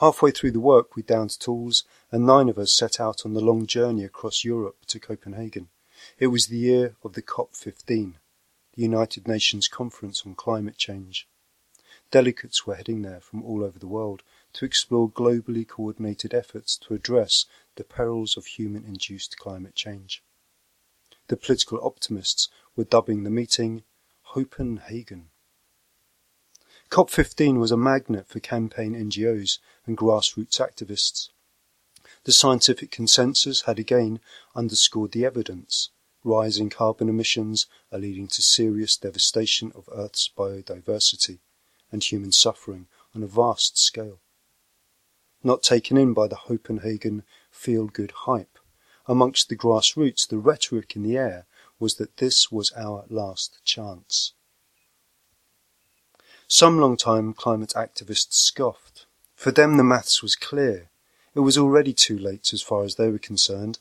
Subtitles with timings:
[0.00, 3.40] Halfway through the work, we downed tools, and nine of us set out on the
[3.40, 5.68] long journey across Europe to Copenhagen.
[6.18, 8.14] It was the year of the COP15,
[8.78, 11.26] the United Nations Conference on Climate Change.
[12.12, 16.94] Delegates were heading there from all over the world to explore globally coordinated efforts to
[16.94, 20.22] address the perils of human induced climate change.
[21.26, 23.82] The political optimists were dubbing the meeting
[24.22, 25.30] Hopenhagen.
[26.88, 31.30] COP15 was a magnet for campaign NGOs and grassroots activists.
[32.22, 34.20] The scientific consensus had again
[34.54, 35.90] underscored the evidence
[36.28, 41.38] rising carbon emissions are leading to serious devastation of Earth's biodiversity
[41.90, 44.20] and human suffering on a vast scale.
[45.42, 48.58] Not taken in by the Copenhagen feel good hype,
[49.06, 51.46] amongst the grassroots the rhetoric in the air
[51.80, 54.34] was that this was our last chance.
[56.46, 59.06] Some long-time climate activists scoffed.
[59.34, 60.90] For them the maths was clear.
[61.34, 63.78] It was already too late as far as they were concerned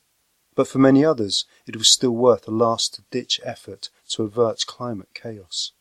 [0.57, 5.71] but for many others it was still worth a last-ditch effort to avert climate chaos.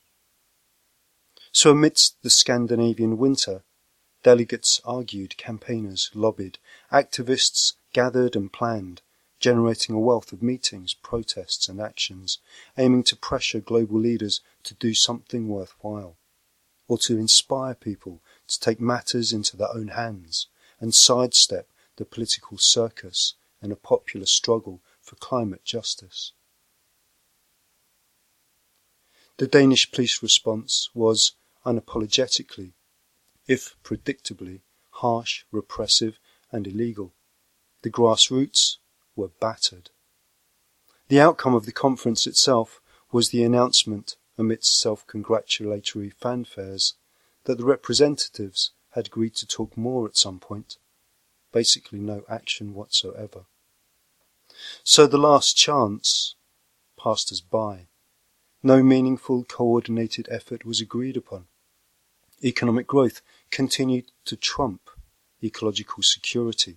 [1.51, 3.63] So amidst the Scandinavian winter,
[4.23, 6.59] delegates argued, campaigners lobbied,
[6.93, 9.01] activists gathered and planned,
[9.41, 12.39] generating a wealth of meetings, protests and actions,
[12.77, 16.19] aiming to pressure global leaders to do something worthwhile,
[16.87, 20.49] or to inspire people to take matters into their own hands
[20.81, 21.67] and sidestep
[21.97, 26.33] the political circus and a popular struggle for climate justice.
[29.39, 31.33] The Danish police response was
[31.65, 32.73] unapologetically,
[33.47, 36.19] if predictably, harsh, repressive,
[36.51, 37.13] and illegal.
[37.83, 38.79] The grassroots
[39.15, 39.91] were battered.
[41.09, 42.81] The outcome of the conference itself
[43.13, 46.95] was the announcement, amidst self congratulatory fanfares,
[47.45, 50.79] that the representatives had agreed to talk more at some point
[51.57, 53.47] basically no action whatsoever.
[54.85, 56.35] So the last chance
[57.03, 57.87] passed us by.
[58.63, 61.47] No meaningful coordinated effort was agreed upon.
[62.45, 64.91] Economic growth continued to trump
[65.43, 66.77] ecological security.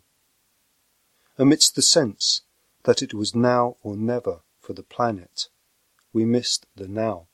[1.37, 2.43] Amidst the sense
[2.83, 5.49] that it was now or never for the planet,
[6.13, 7.27] we missed the now.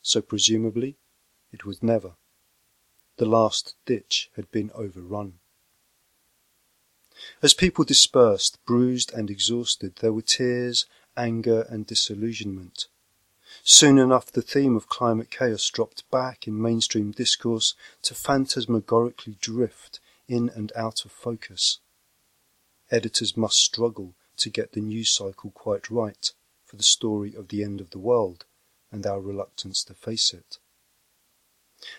[0.00, 0.96] So presumably,
[1.52, 2.12] it was never.
[3.18, 5.40] The last ditch had been overrun.
[7.42, 10.86] As people dispersed, bruised and exhausted, there were tears,
[11.16, 12.86] anger, and disillusionment.
[13.62, 20.00] Soon enough, the theme of climate chaos dropped back in mainstream discourse to phantasmagorically drift
[20.28, 21.80] in and out of focus.
[22.90, 26.32] Editors must struggle to get the news cycle quite right
[26.64, 28.44] for the story of the end of the world
[28.90, 30.58] and our reluctance to face it.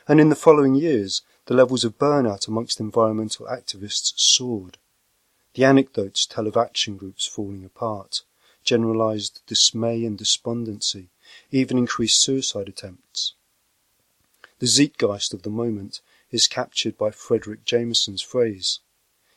[0.08, 4.78] And in the following years, the levels of burnout amongst environmental activists soared.
[5.54, 8.22] The anecdotes tell of action groups falling apart,
[8.64, 11.10] generalized dismay and despondency,
[11.52, 13.34] even increased suicide attempts.
[14.60, 18.80] The zeitgeist of the moment is captured by Fredric Jameson's phrase,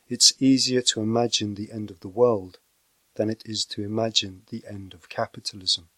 [0.08, 2.58] It's easier to imagine the end of the world
[3.14, 5.89] than it is to imagine the end of capitalism.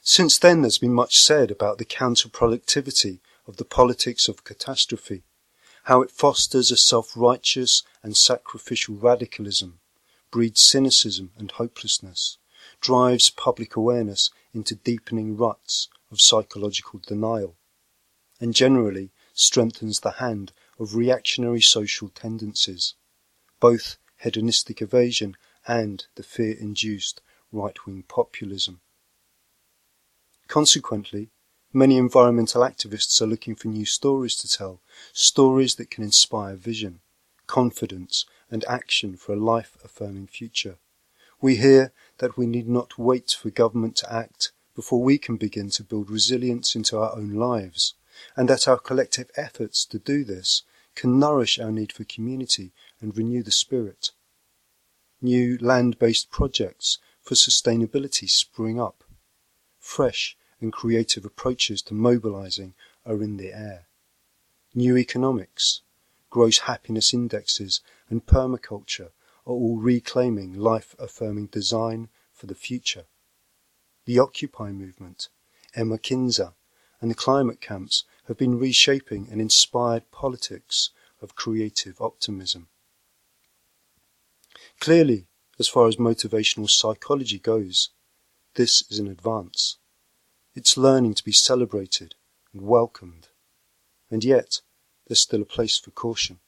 [0.00, 5.22] Since then, there's been much said about the counterproductivity of the politics of catastrophe
[5.84, 9.80] how it fosters a self-righteous and sacrificial radicalism,
[10.30, 12.38] breeds cynicism and hopelessness,
[12.80, 17.56] drives public awareness into deepening ruts of psychological denial,
[18.40, 22.94] and generally strengthens the hand of reactionary social tendencies,
[23.60, 25.36] both hedonistic evasion
[25.66, 27.20] and the fear-induced
[27.50, 28.80] right-wing populism.
[30.48, 31.30] Consequently,
[31.74, 34.82] Many environmental activists are looking for new stories to tell,
[35.14, 37.00] stories that can inspire vision,
[37.46, 40.76] confidence, and action for a life affirming future.
[41.40, 45.70] We hear that we need not wait for government to act before we can begin
[45.70, 47.94] to build resilience into our own lives,
[48.36, 50.64] and that our collective efforts to do this
[50.94, 54.10] can nourish our need for community and renew the spirit.
[55.22, 59.04] New land based projects for sustainability spring up.
[59.78, 62.74] Fresh and creative approaches to mobilizing
[63.04, 63.86] are in the air.
[64.74, 65.82] New economics,
[66.30, 69.10] gross happiness indexes, and permaculture
[69.44, 73.04] are all reclaiming life affirming design for the future.
[74.06, 75.28] The Occupy movement,
[75.74, 76.54] Emma Kinzer,
[77.00, 82.68] and the climate camps have been reshaping an inspired politics of creative optimism.
[84.80, 85.26] Clearly,
[85.58, 87.90] as far as motivational psychology goes,
[88.54, 89.78] this is an advance.
[90.54, 92.14] It's learning to be celebrated
[92.52, 93.28] and welcomed.
[94.10, 94.60] And yet,
[95.06, 96.40] there's still a place for caution.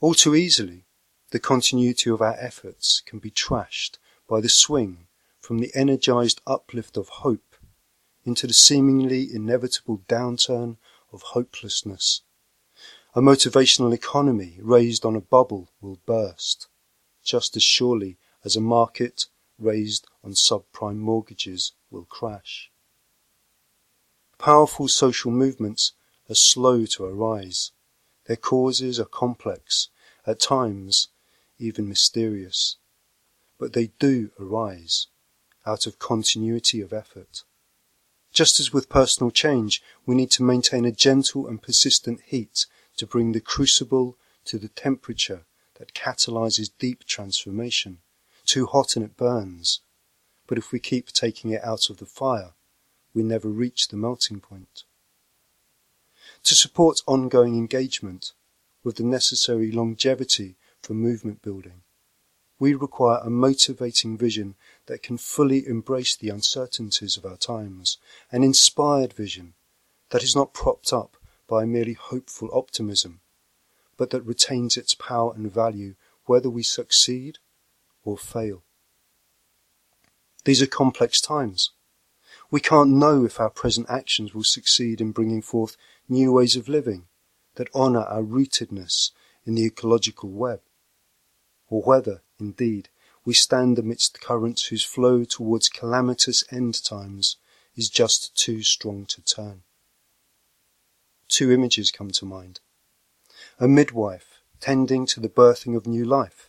[0.00, 0.84] All too easily,
[1.30, 5.06] the continuity of our efforts can be trashed by the swing
[5.40, 7.56] from the energized uplift of hope
[8.24, 10.76] into the seemingly inevitable downturn
[11.12, 12.20] of hopelessness.
[13.14, 16.68] A motivational economy raised on a bubble will burst,
[17.24, 19.26] just as surely as a market
[19.58, 22.70] raised on subprime mortgages will crash.
[24.38, 25.92] Powerful social movements
[26.30, 27.72] are slow to arise.
[28.26, 29.88] Their causes are complex,
[30.26, 31.08] at times
[31.58, 32.76] even mysterious.
[33.58, 35.08] But they do arise
[35.66, 37.42] out of continuity of effort.
[38.32, 42.66] Just as with personal change, we need to maintain a gentle and persistent heat
[42.98, 45.44] to bring the crucible to the temperature
[45.78, 47.98] that catalyzes deep transformation.
[48.48, 49.82] Too hot and it burns.
[50.46, 52.54] But if we keep taking it out of the fire,
[53.12, 54.84] we never reach the melting point.
[56.44, 58.32] To support ongoing engagement
[58.82, 61.82] with the necessary longevity for movement building,
[62.58, 64.54] we require a motivating vision
[64.86, 67.98] that can fully embrace the uncertainties of our times,
[68.32, 69.52] an inspired vision
[70.08, 73.20] that is not propped up by merely hopeful optimism,
[73.98, 77.38] but that retains its power and value whether we succeed
[78.08, 78.62] or fail.
[80.44, 81.70] These are complex times.
[82.50, 85.76] We can't know if our present actions will succeed in bringing forth
[86.08, 87.04] new ways of living
[87.56, 89.10] that honour our rootedness
[89.44, 90.60] in the ecological web,
[91.68, 92.88] or whether, indeed,
[93.24, 97.36] we stand amidst currents whose flow towards calamitous end times
[97.76, 99.62] is just too strong to turn.
[101.28, 102.60] Two images come to mind.
[103.60, 106.47] A midwife tending to the birthing of new life,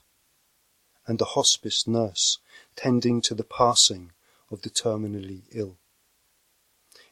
[1.10, 2.38] and a hospice nurse
[2.76, 4.12] tending to the passing
[4.52, 5.78] of the terminally ill.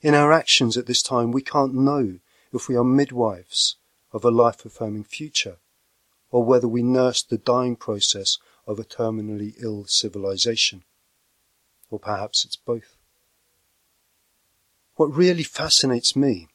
[0.04, 2.20] In our actions at this time, we can't know
[2.54, 3.76] if we are midwives
[4.14, 5.58] of a life affirming future
[6.30, 10.84] or whether we nurse the dying process of a terminally ill civilization.
[11.90, 12.98] Or perhaps it's both.
[14.96, 16.50] What really fascinates me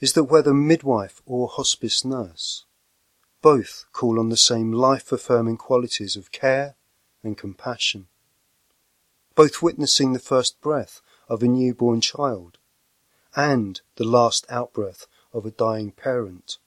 [0.00, 2.66] is that whether midwife or hospice nurse,
[3.40, 6.76] both call on the same life affirming qualities of care
[7.22, 8.06] and compassion.
[9.34, 12.58] Both witnessing the first breath of a newborn child
[13.36, 16.58] and the last outbreath of a dying parent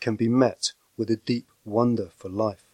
[0.00, 2.64] can be met with a deep wonder for life.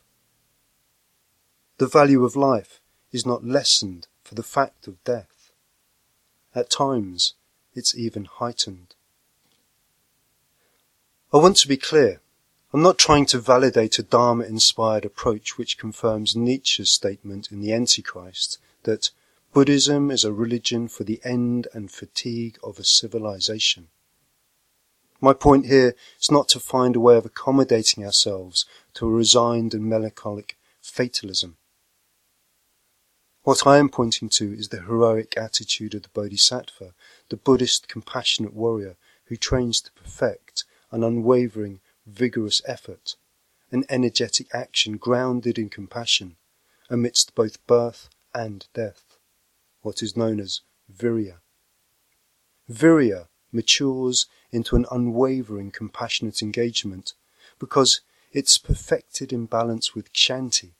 [1.78, 2.80] The value of life
[3.10, 5.50] is not lessened for the fact of death.
[6.54, 7.34] At times,
[7.74, 8.94] it's even heightened.
[11.32, 12.20] I want to be clear.
[12.74, 17.70] I'm not trying to validate a Dharma inspired approach which confirms Nietzsche's statement in The
[17.70, 19.10] Antichrist that
[19.52, 23.88] Buddhism is a religion for the end and fatigue of a civilization.
[25.20, 28.64] My point here is not to find a way of accommodating ourselves
[28.94, 31.58] to a resigned and melancholic fatalism.
[33.42, 36.94] What I am pointing to is the heroic attitude of the Bodhisattva,
[37.28, 43.16] the Buddhist compassionate warrior who trains to perfect an unwavering, vigorous effort,
[43.70, 46.36] an energetic action grounded in compassion
[46.90, 49.18] amidst both birth and death
[49.82, 50.60] what is known as
[50.92, 51.36] virya.
[52.70, 57.14] Virya matures into an unwavering compassionate engagement
[57.58, 58.00] because
[58.32, 60.72] it's perfected in balance with kshanti.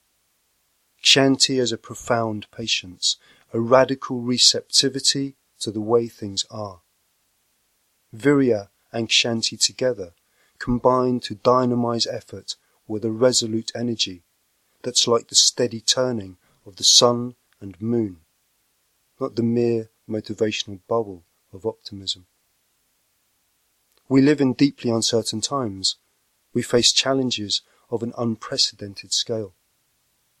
[1.03, 3.17] Kshanti as a profound patience,
[3.53, 6.81] a radical receptivity to the way things are.
[8.15, 10.13] Virya and kshanti together
[10.63, 12.55] combine to dynamize effort
[12.87, 14.23] with a resolute energy
[14.83, 18.23] that's like the steady turning of the sun and moon
[19.19, 22.25] not the mere motivational bubble of optimism.
[24.09, 25.95] We live in deeply uncertain times.
[26.53, 29.53] We face challenges of an unprecedented scale.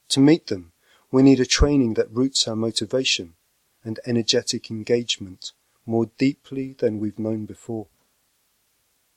[0.09, 0.73] To meet them,
[1.11, 3.35] we need a training that roots our motivation
[3.83, 5.53] and energetic engagement
[5.85, 7.87] more deeply than we've known before.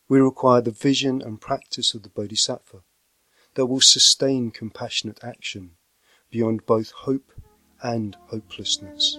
[0.08, 2.82] We require the vision and practice of the Bodhisattva
[3.54, 5.72] that will sustain compassionate action
[6.30, 7.32] beyond both hope
[7.82, 9.18] and hopelessness.